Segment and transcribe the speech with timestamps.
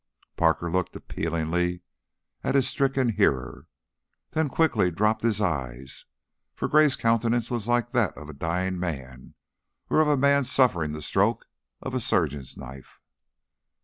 [0.35, 1.81] Parker looked appealingly
[2.43, 3.67] at his stricken hearer,
[4.31, 6.05] then quickly dropped his eyes,
[6.55, 9.35] for Gray's countenance was like that of a dying man
[9.91, 11.45] or of a man suffering the stroke
[11.83, 12.99] of a surgeon's knife.